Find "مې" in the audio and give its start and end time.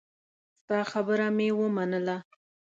1.35-1.47